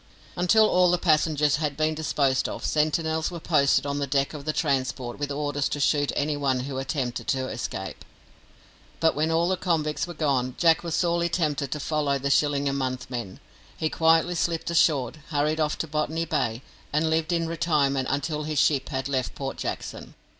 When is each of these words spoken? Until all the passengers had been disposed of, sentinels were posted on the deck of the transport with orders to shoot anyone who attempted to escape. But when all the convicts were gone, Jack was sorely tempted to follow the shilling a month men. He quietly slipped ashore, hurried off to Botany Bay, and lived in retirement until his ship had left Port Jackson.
Until 0.35 0.67
all 0.67 0.89
the 0.89 0.97
passengers 0.97 1.57
had 1.57 1.77
been 1.77 1.93
disposed 1.93 2.49
of, 2.49 2.65
sentinels 2.65 3.29
were 3.29 3.39
posted 3.39 3.85
on 3.85 3.99
the 3.99 4.07
deck 4.07 4.33
of 4.33 4.45
the 4.45 4.51
transport 4.51 5.19
with 5.19 5.31
orders 5.31 5.69
to 5.69 5.79
shoot 5.79 6.11
anyone 6.15 6.61
who 6.61 6.79
attempted 6.79 7.27
to 7.27 7.47
escape. 7.49 8.03
But 8.99 9.13
when 9.13 9.29
all 9.29 9.47
the 9.47 9.57
convicts 9.57 10.07
were 10.07 10.15
gone, 10.15 10.55
Jack 10.57 10.81
was 10.83 10.95
sorely 10.95 11.29
tempted 11.29 11.71
to 11.71 11.79
follow 11.79 12.17
the 12.17 12.31
shilling 12.31 12.67
a 12.67 12.73
month 12.73 13.11
men. 13.11 13.39
He 13.77 13.91
quietly 13.91 14.33
slipped 14.33 14.71
ashore, 14.71 15.11
hurried 15.29 15.59
off 15.59 15.77
to 15.77 15.87
Botany 15.87 16.25
Bay, 16.25 16.63
and 16.91 17.11
lived 17.11 17.31
in 17.31 17.45
retirement 17.47 18.07
until 18.09 18.41
his 18.41 18.57
ship 18.57 18.89
had 18.89 19.07
left 19.07 19.35
Port 19.35 19.55
Jackson. 19.57 20.15